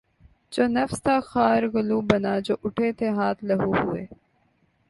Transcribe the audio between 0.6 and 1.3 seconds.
نفس تھا